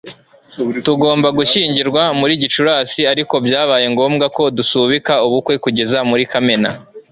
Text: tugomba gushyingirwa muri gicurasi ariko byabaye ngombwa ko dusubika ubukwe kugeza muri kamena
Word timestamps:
tugomba 0.85 1.27
gushyingirwa 1.37 2.03
muri 2.19 2.33
gicurasi 2.41 3.01
ariko 3.13 3.35
byabaye 3.47 3.85
ngombwa 3.93 4.25
ko 4.35 4.43
dusubika 4.57 5.13
ubukwe 5.27 5.53
kugeza 5.63 5.99
muri 6.09 6.23
kamena 6.31 6.69